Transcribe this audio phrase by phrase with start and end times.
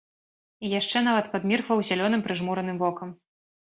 [0.65, 3.09] І яшчэ нават падміргваў зялёным прыжмураным вокам.